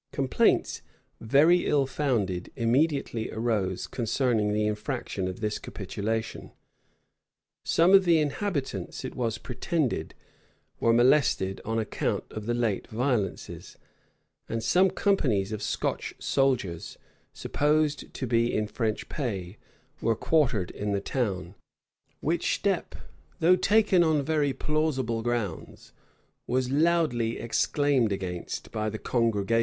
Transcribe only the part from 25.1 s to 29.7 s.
grounds, was loudly exclaimed against by the congregation.